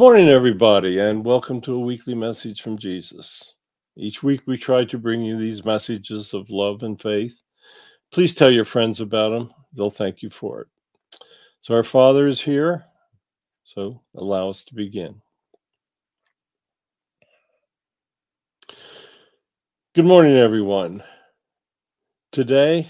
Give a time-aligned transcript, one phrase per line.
[0.00, 3.52] Morning, everybody, and welcome to a weekly message from Jesus.
[3.98, 7.38] Each week we try to bring you these messages of love and faith.
[8.10, 10.68] Please tell your friends about them, they'll thank you for it.
[11.60, 12.86] So, our Father is here,
[13.64, 15.20] so allow us to begin.
[19.94, 21.02] Good morning, everyone.
[22.32, 22.88] Today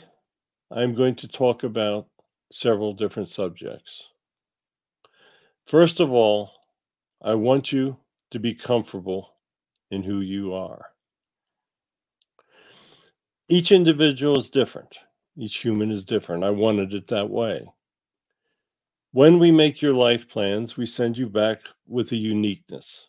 [0.70, 2.06] I'm going to talk about
[2.52, 4.04] several different subjects.
[5.66, 6.52] First of all,
[7.22, 7.96] I want you
[8.30, 9.34] to be comfortable
[9.90, 10.86] in who you are.
[13.48, 14.96] Each individual is different.
[15.36, 16.44] Each human is different.
[16.44, 17.66] I wanted it that way.
[19.12, 23.08] When we make your life plans, we send you back with a uniqueness.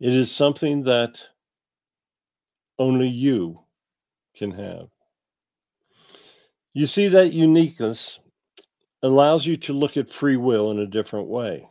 [0.00, 1.22] It is something that
[2.78, 3.60] only you
[4.34, 4.88] can have.
[6.72, 8.18] You see, that uniqueness
[9.02, 11.69] allows you to look at free will in a different way.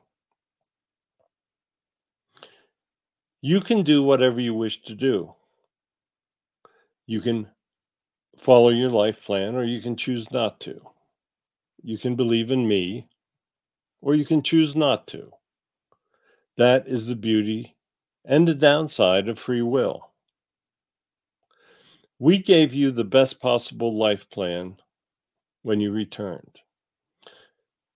[3.41, 5.35] You can do whatever you wish to do.
[7.07, 7.49] You can
[8.39, 10.81] follow your life plan, or you can choose not to.
[11.83, 13.07] You can believe in me,
[14.01, 15.31] or you can choose not to.
[16.57, 17.77] That is the beauty
[18.25, 20.11] and the downside of free will.
[22.19, 24.77] We gave you the best possible life plan
[25.63, 26.59] when you returned.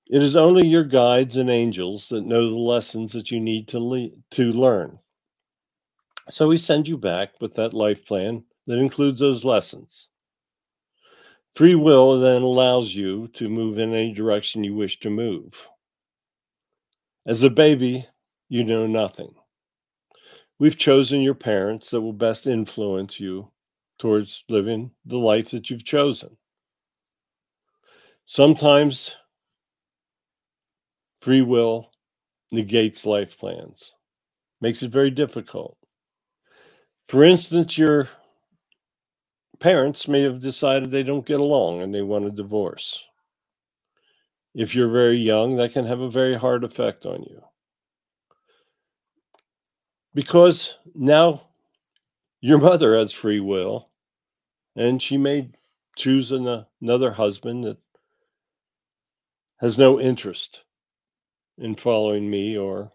[0.07, 3.79] It is only your guides and angels that know the lessons that you need to,
[3.79, 4.99] le- to learn.
[6.29, 10.07] So we send you back with that life plan that includes those lessons.
[11.53, 15.69] Free will then allows you to move in any direction you wish to move.
[17.27, 18.07] As a baby,
[18.49, 19.35] you know nothing.
[20.59, 23.51] We've chosen your parents that will best influence you
[23.99, 26.37] towards living the life that you've chosen.
[28.25, 29.15] Sometimes
[31.21, 31.91] free will
[32.51, 33.91] negates life plans,
[34.61, 35.77] makes it very difficult.
[37.07, 38.09] For instance, your
[39.59, 43.01] parents may have decided they don't get along and they want a divorce.
[44.53, 47.41] If you're very young, that can have a very hard effect on you.
[50.13, 51.47] Because now
[52.41, 53.89] your mother has free will
[54.75, 55.49] and she may
[55.95, 57.77] choose an, another husband that
[59.57, 60.63] has no interest
[61.57, 62.91] in following me or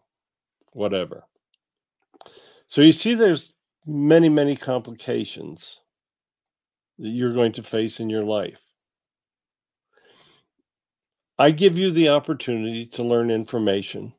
[0.72, 1.25] whatever.
[2.66, 3.54] So you see, there's
[3.88, 5.81] many, many complications
[6.99, 8.60] that you're going to face in your life.
[11.38, 14.12] I give you the opportunity to learn information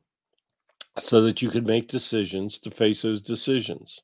[0.98, 4.00] so that you can make decisions to face those decisions.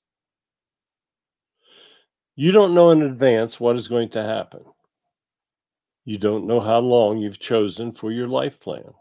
[2.36, 4.62] You don't know in advance what is going to happen.
[6.04, 8.92] You don't know how long you've chosen for your life plan.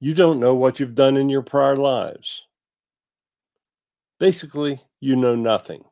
[0.00, 2.42] You don't know what you've done in your prior lives.
[4.20, 5.82] Basically, you know nothing.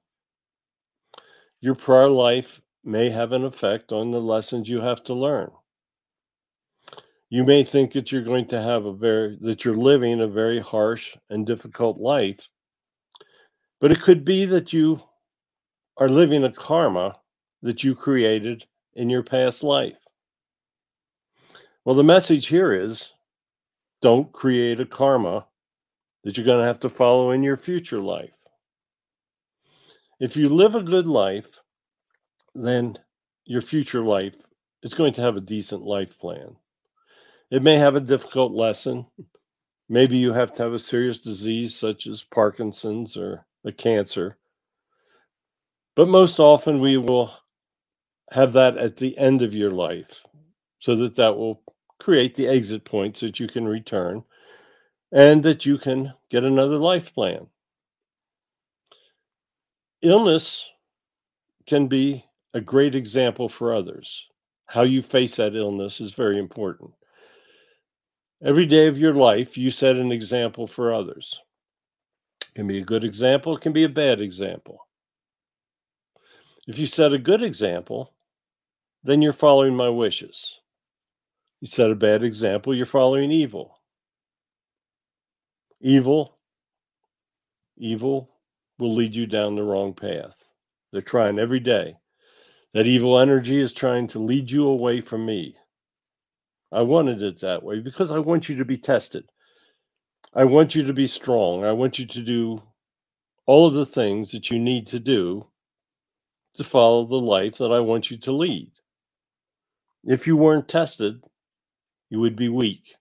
[1.62, 5.50] Your prior life may have an effect on the lessons you have to learn.
[7.30, 10.60] You may think that you're going to have a very, that you're living a very
[10.60, 12.48] harsh and difficult life,
[13.80, 15.00] but it could be that you
[15.96, 17.14] are living a karma
[17.62, 19.96] that you created in your past life.
[21.84, 23.12] Well, the message here is
[24.02, 25.46] don't create a karma
[26.28, 28.34] that you're going to have to follow in your future life.
[30.20, 31.58] If you live a good life,
[32.54, 32.98] then
[33.46, 34.34] your future life
[34.82, 36.54] is going to have a decent life plan.
[37.50, 39.06] It may have a difficult lesson.
[39.88, 44.36] Maybe you have to have a serious disease such as Parkinson's or a cancer.
[45.96, 47.32] But most often we will
[48.32, 50.22] have that at the end of your life
[50.78, 51.62] so that that will
[51.98, 54.22] create the exit points that you can return
[55.12, 57.46] and that you can get another life plan.
[60.02, 60.68] Illness
[61.66, 62.24] can be
[62.54, 64.26] a great example for others.
[64.66, 66.92] How you face that illness is very important.
[68.42, 71.40] Every day of your life, you set an example for others.
[72.42, 74.86] It can be a good example, it can be a bad example.
[76.66, 78.12] If you set a good example,
[79.02, 80.60] then you're following my wishes.
[81.60, 83.77] You set a bad example, you're following evil.
[85.80, 86.36] Evil,
[87.76, 88.30] evil
[88.78, 90.44] will lead you down the wrong path.
[90.92, 91.94] They're trying every day.
[92.74, 95.56] That evil energy is trying to lead you away from me.
[96.72, 99.24] I wanted it that way because I want you to be tested.
[100.34, 101.64] I want you to be strong.
[101.64, 102.62] I want you to do
[103.46, 105.46] all of the things that you need to do
[106.54, 108.70] to follow the life that I want you to lead.
[110.04, 111.22] If you weren't tested,
[112.10, 112.96] you would be weak.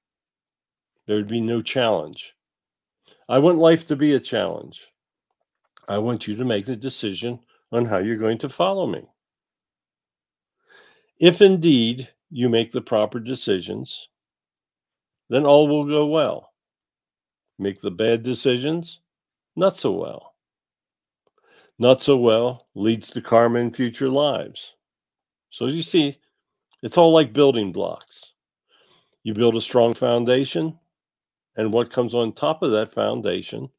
[1.08, 2.34] There would be no challenge.
[3.30, 4.88] I want life to be a challenge.
[5.88, 7.40] I want you to make the decision
[7.72, 9.06] on how you're going to follow me.
[11.20, 14.08] If indeed you make the proper decisions,
[15.30, 16.54] then all will go well.
[17.60, 19.00] Make the bad decisions,
[19.56, 20.36] not so well.
[21.80, 24.74] Not so well leads to karma in future lives.
[25.52, 26.18] So, as you see,
[26.82, 28.32] it's all like building blocks.
[29.24, 30.78] You build a strong foundation,
[31.58, 33.70] and what comes on top of that foundation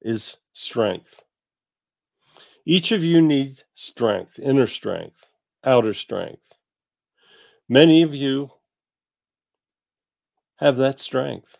[0.00, 1.22] is strength.
[2.64, 5.32] Each of you needs strength, inner strength,
[5.64, 6.52] outer strength.
[7.68, 8.50] Many of you
[10.56, 11.58] have that strength.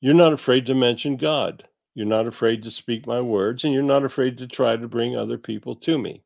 [0.00, 1.68] You're not afraid to mention God.
[1.94, 5.16] You're not afraid to speak my words, and you're not afraid to try to bring
[5.16, 6.22] other people to me.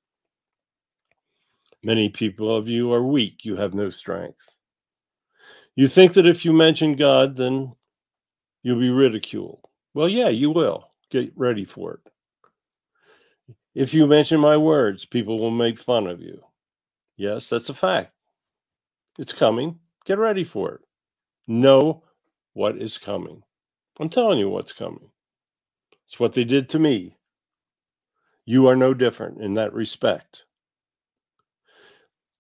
[1.83, 3.45] Many people of you are weak.
[3.45, 4.52] You have no strength.
[5.77, 7.73] You think that if you mention God, then
[8.63, 9.61] you'll be ridiculed.
[9.95, 10.91] Well, yeah, you will.
[11.11, 12.13] Get ready for it.
[13.75, 16.43] If you mention my words, people will make fun of you.
[17.17, 18.13] Yes, that's a fact.
[19.19, 19.79] It's coming.
[20.05, 20.81] Get ready for it.
[21.47, 22.03] Know
[22.55, 23.43] what is coming.
[24.01, 25.11] I'm telling you what's coming.
[26.07, 27.17] It's what they did to me.
[28.45, 30.45] You are no different in that respect.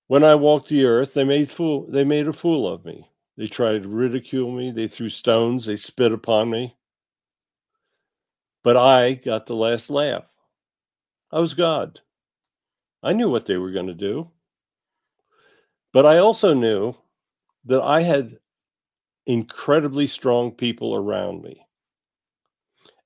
[0.08, 3.11] When I walked the earth, they made fool they made a fool of me.
[3.36, 6.76] They tried to ridicule me, they threw stones, they spit upon me.
[8.62, 10.30] But I got the last laugh.
[11.30, 12.00] I was God.
[13.02, 14.30] I knew what they were going to do.
[15.92, 16.94] But I also knew
[17.64, 18.38] that I had
[19.26, 21.66] incredibly strong people around me.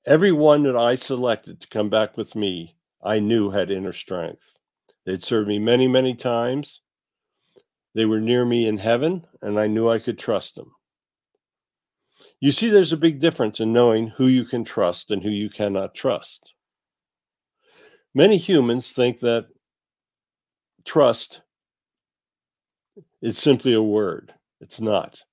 [0.05, 4.57] Everyone that I selected to come back with me, I knew had inner strength.
[5.05, 6.81] They'd served me many, many times.
[7.97, 10.71] They were near me in heaven, and I knew I could trust them.
[12.39, 15.49] You see, there's a big difference in knowing who you can trust and who you
[15.49, 16.53] cannot trust.
[18.13, 19.47] Many humans think that
[20.85, 21.41] trust
[23.23, 24.31] is simply a word.
[24.61, 25.23] It's not.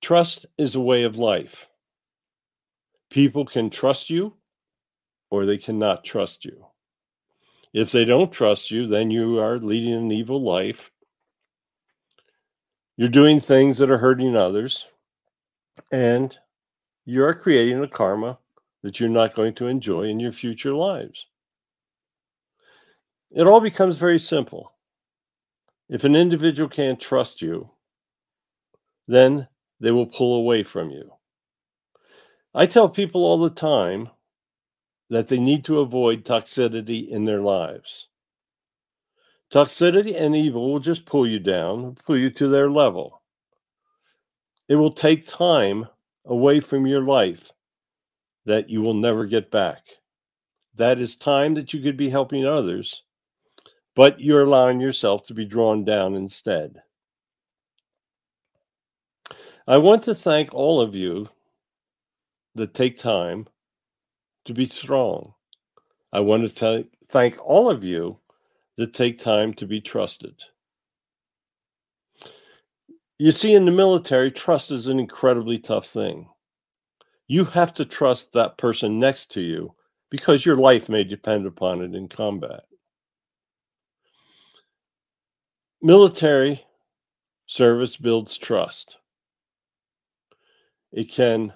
[0.00, 1.68] Trust is a way of life.
[3.10, 4.32] People can trust you
[5.28, 6.64] or they cannot trust you.
[7.74, 10.90] If they don't trust you, then you are leading an evil life.
[12.98, 14.88] You're doing things that are hurting others,
[15.92, 16.36] and
[17.04, 18.40] you are creating a karma
[18.82, 21.26] that you're not going to enjoy in your future lives.
[23.30, 24.72] It all becomes very simple.
[25.88, 27.70] If an individual can't trust you,
[29.06, 29.46] then
[29.78, 31.12] they will pull away from you.
[32.52, 34.08] I tell people all the time
[35.08, 38.07] that they need to avoid toxicity in their lives.
[39.52, 43.22] Toxicity and evil will just pull you down, pull you to their level.
[44.68, 45.86] It will take time
[46.26, 47.50] away from your life
[48.44, 49.86] that you will never get back.
[50.74, 53.02] That is time that you could be helping others,
[53.96, 56.82] but you're allowing yourself to be drawn down instead.
[59.66, 61.28] I want to thank all of you
[62.54, 63.48] that take time
[64.44, 65.34] to be strong.
[66.12, 68.18] I want to thank all of you
[68.78, 70.34] that take time to be trusted.
[73.18, 76.28] You see, in the military, trust is an incredibly tough thing.
[77.26, 79.74] You have to trust that person next to you
[80.10, 82.62] because your life may depend upon it in combat.
[85.82, 86.64] Military
[87.46, 88.96] service builds trust
[90.92, 91.52] it can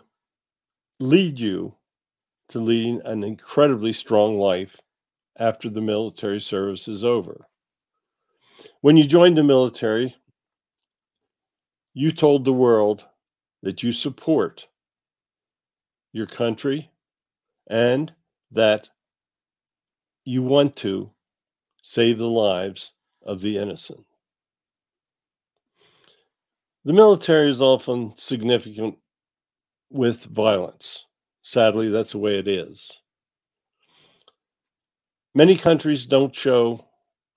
[1.00, 1.75] lead you
[2.49, 4.79] to leading an incredibly strong life
[5.39, 7.47] after the military service is over.
[8.81, 10.15] When you joined the military,
[11.95, 13.05] you told the world
[13.62, 14.67] that you support
[16.12, 16.91] your country
[17.69, 18.12] and
[18.51, 18.91] that
[20.25, 21.11] you want to
[21.83, 22.93] save the lives
[23.25, 24.05] of the innocent.
[26.85, 28.99] The military is often significant
[29.91, 31.05] with violence.
[31.43, 32.91] Sadly, that's the way it is.
[35.35, 36.85] Many countries don't show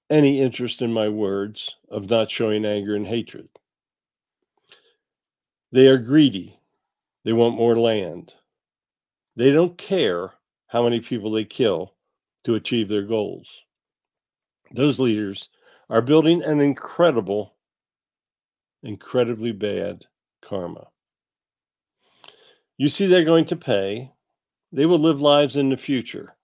[0.10, 3.48] any interest in my words of not showing anger and hatred.
[5.72, 6.60] They are greedy.
[7.24, 8.34] They want more land.
[9.38, 10.34] They don't care
[10.68, 11.94] how many people they kill
[12.44, 13.64] to achieve their goals.
[14.72, 15.48] Those leaders
[15.90, 17.56] are building an incredible,
[18.84, 20.06] incredibly bad
[20.42, 20.88] karma.
[22.78, 24.12] You see, they're going to pay.
[24.74, 26.36] They will live lives in the future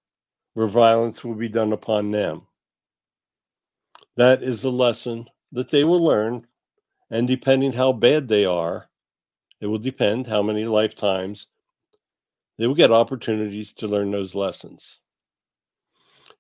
[0.54, 2.42] where violence will be done upon them.
[4.18, 6.46] That is the lesson that they will learn.
[7.10, 8.90] And depending how bad they are,
[9.62, 11.48] It will depend how many lifetimes
[12.58, 15.00] they will get opportunities to learn those lessons.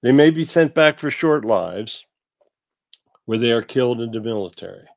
[0.01, 2.05] They may be sent back for short lives
[3.25, 4.87] where they are killed in the military.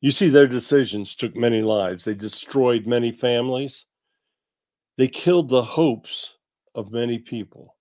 [0.00, 2.04] You see, their decisions took many lives.
[2.04, 3.84] They destroyed many families.
[4.96, 6.34] They killed the hopes
[6.78, 7.74] of many people.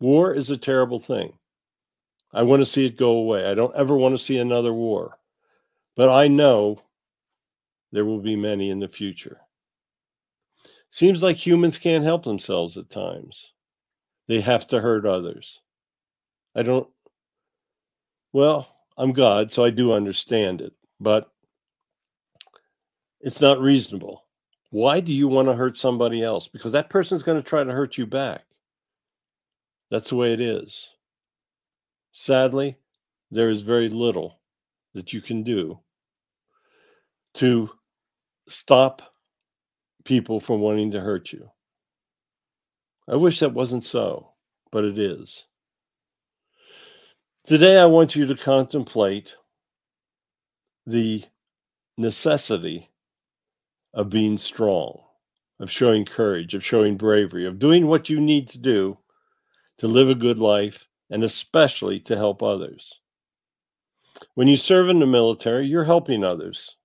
[0.00, 1.32] War is a terrible thing.
[2.32, 3.46] I want to see it go away.
[3.46, 5.18] I don't ever want to see another war.
[5.94, 6.82] But I know
[7.92, 9.40] there will be many in the future.
[10.90, 13.52] Seems like humans can't help themselves at times.
[14.26, 15.60] They have to hurt others.
[16.56, 16.88] I don't,
[18.32, 21.30] well, I'm God, so I do understand it, but
[23.20, 24.24] it's not reasonable.
[24.70, 26.48] Why do you want to hurt somebody else?
[26.48, 28.44] Because that person's going to try to hurt you back.
[29.90, 30.86] That's the way it is.
[32.12, 32.76] Sadly,
[33.30, 34.38] there is very little
[34.94, 35.78] that you can do
[37.34, 37.70] to
[38.48, 39.02] stop
[40.04, 41.50] people from wanting to hurt you.
[43.08, 44.30] I wish that wasn't so,
[44.70, 45.44] but it is.
[47.44, 49.34] Today, I want you to contemplate
[50.86, 51.24] the
[51.96, 52.89] necessity
[53.94, 55.00] of being strong,
[55.58, 58.98] of showing courage, of showing bravery, of doing what you need to do
[59.78, 62.92] to live a good life, and especially to help others.
[64.34, 66.76] When you serve in the military, you're helping others,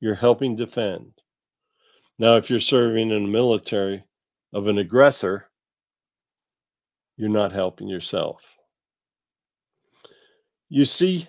[0.00, 1.12] you're helping defend.
[2.18, 4.04] Now, if you're serving in the military
[4.52, 5.50] of an aggressor,
[7.16, 8.42] you're not helping yourself.
[10.68, 11.28] You see,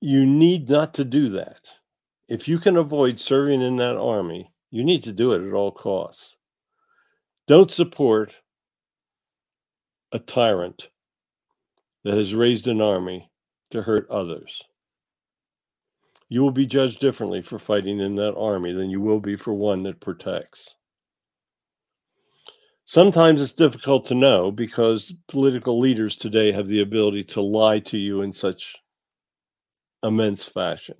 [0.00, 1.70] you need not to do that.
[2.28, 5.70] If you can avoid serving in that army, you need to do it at all
[5.70, 6.36] costs.
[7.46, 8.34] Don't support
[10.12, 10.88] a tyrant
[12.04, 13.30] that has raised an army
[13.70, 14.62] to hurt others
[16.28, 19.54] you will be judged differently for fighting in that army than you will be for
[19.54, 20.74] one that protects.
[22.84, 27.98] Sometimes it's difficult to know because political leaders today have the ability to lie to
[27.98, 28.76] you in such
[30.02, 30.96] immense fashion.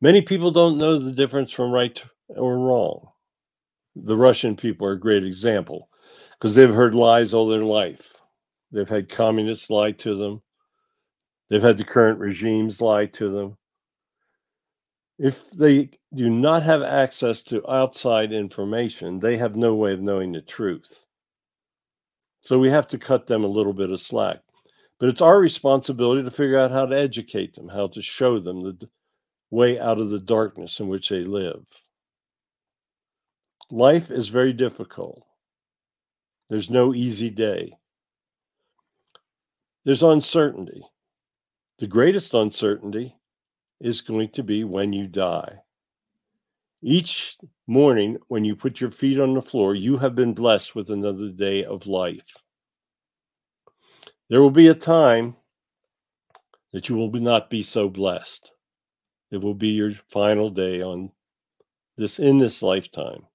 [0.00, 3.08] Many people don't know the difference from right or wrong.
[3.96, 5.88] The Russian people are a great example
[6.32, 8.16] because they've heard lies all their life.
[8.70, 10.42] They've had communists lie to them.
[11.50, 13.56] They've had the current regimes lie to them.
[15.18, 20.30] If they do not have access to outside information, they have no way of knowing
[20.30, 21.06] the truth.
[22.40, 24.38] So we have to cut them a little bit of slack.
[25.00, 28.62] But it's our responsibility to figure out how to educate them, how to show them
[28.62, 28.88] the
[29.50, 31.64] way out of the darkness in which they live.
[33.70, 35.24] Life is very difficult.
[36.48, 37.76] There's no easy day.
[39.84, 40.82] There's uncertainty.
[41.78, 43.14] The greatest uncertainty
[43.80, 45.60] is going to be when you die.
[46.82, 47.36] Each
[47.66, 51.28] morning, when you put your feet on the floor, you have been blessed with another
[51.28, 52.36] day of life.
[54.30, 55.36] There will be a time
[56.72, 58.50] that you will not be so blessed.
[59.30, 61.10] It will be your final day on
[61.96, 63.26] this in this lifetime.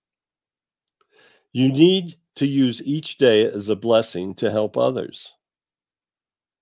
[1.51, 5.33] You need to use each day as a blessing to help others.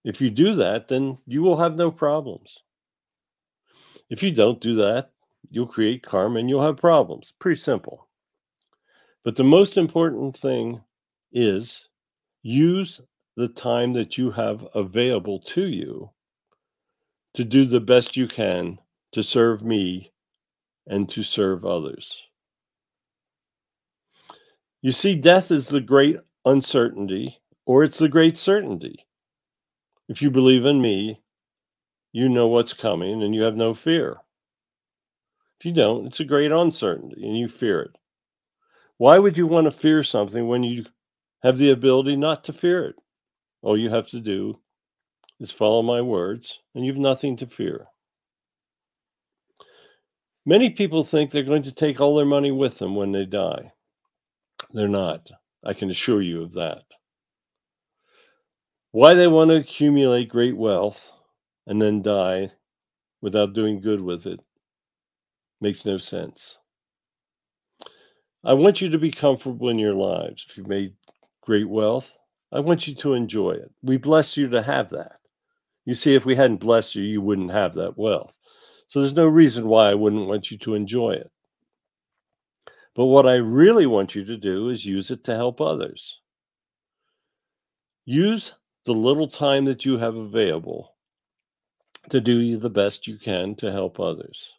[0.04, 2.58] If you do that, then you will have no problems.
[4.10, 5.12] If you don't do that,
[5.50, 7.34] you'll create karma and you'll have problems.
[7.40, 8.08] Pretty simple.
[9.24, 10.82] But the most important thing
[11.32, 11.88] is
[12.42, 13.00] use
[13.38, 16.10] the time that you have available to you
[17.36, 18.78] to do the best you can
[19.12, 20.12] to serve me
[20.88, 22.16] and to serve others.
[24.82, 29.06] You see, death is the great uncertainty, or it's the great certainty.
[30.10, 31.22] If you believe in me,
[32.12, 34.18] you know what's coming and you have no fear.
[35.60, 37.96] If you don't, it's a great uncertainty and you fear it.
[38.98, 40.86] Why would you want to fear something when you
[41.44, 42.96] have the ability not to fear it?
[43.62, 44.60] All you have to do
[45.40, 47.88] is follow my words and you've nothing to fear.
[50.46, 53.72] Many people think they're going to take all their money with them when they die.
[54.72, 55.30] They're not.
[55.64, 56.84] I can assure you of that.
[58.92, 61.12] Why they want to accumulate great wealth
[61.68, 62.52] and then die
[63.22, 64.40] without doing good with it
[65.62, 66.58] makes no sense.
[68.44, 70.46] I want you to be comfortable in your lives.
[70.50, 70.96] If you've made
[71.42, 72.18] great wealth,
[72.52, 73.72] I want you to enjoy it.
[73.84, 75.20] We bless you to have that.
[75.86, 78.36] You see, if we hadn't blessed you, you wouldn't have that wealth.
[78.92, 81.32] So there's no reason why I wouldn't want you to enjoy it.
[82.94, 86.20] But what I really want you to do is use it to help others.
[88.04, 88.54] Use
[88.86, 90.94] the little time that you have available
[92.10, 94.52] to do the best you can to help others.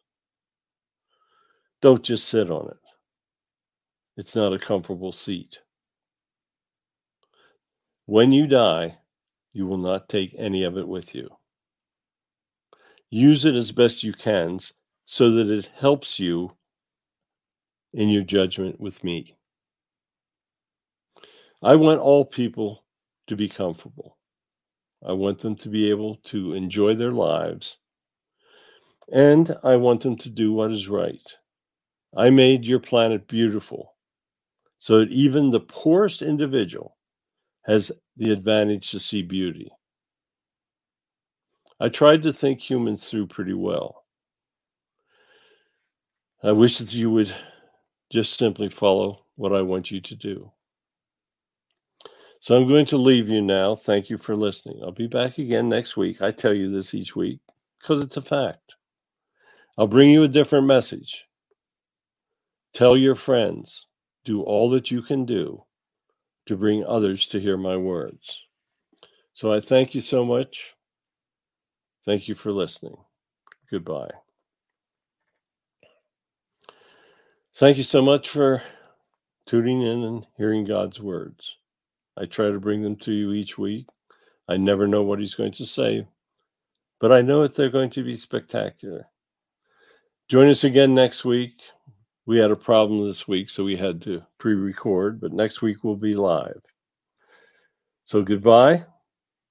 [1.83, 2.81] Don't just sit on it.
[4.17, 5.59] It's not a comfortable seat.
[8.07, 8.97] When you die,
[9.53, 11.29] you will not take any of it with you.
[13.15, 14.59] Use it as best you can
[15.05, 16.53] so that it helps you
[17.93, 19.37] in your judgment with me.
[21.63, 22.87] I want all people
[23.27, 24.17] to be comfortable.
[25.07, 27.77] I want them to be able to enjoy their lives.
[29.13, 31.21] And I want them to do what is right.
[32.17, 33.95] I made your planet beautiful
[34.79, 36.97] so that even the poorest individual
[37.65, 39.71] has the advantage to see beauty.
[41.83, 44.05] I tried to think humans through pretty well.
[46.41, 47.35] I wish that you would
[48.09, 50.53] just simply follow what I want you to do.
[52.39, 53.75] So I'm going to leave you now.
[53.75, 54.79] Thank you for listening.
[54.81, 56.23] I'll be back again next week.
[56.23, 57.41] I tell you this each week
[57.81, 58.77] because it's a fact.
[59.77, 61.25] I'll bring you a different message.
[62.75, 63.87] Tell your friends,
[64.25, 65.65] do all that you can do
[66.47, 68.39] to bring others to hear my words.
[69.35, 70.77] So I thank you so much.
[72.05, 72.97] Thank you for listening.
[73.71, 74.11] Goodbye.
[77.55, 78.63] Thank you so much for
[79.47, 81.57] tuning in and hearing God's words.
[82.17, 83.87] I try to bring them to you each week.
[84.49, 86.07] I never know what he's going to say,
[87.01, 89.07] but I know that they're going to be spectacular.
[90.29, 91.61] Join us again next week.
[92.27, 95.85] We had a problem this week, so we had to pre record, but next week
[95.85, 96.63] we'll be live.
[98.05, 98.85] So goodbye.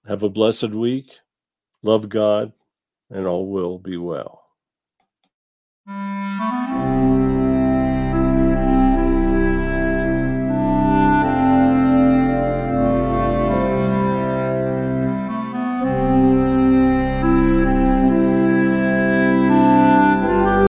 [0.07, 1.11] Have a blessed week.
[1.83, 2.53] Love God,
[3.09, 4.43] and all will be well.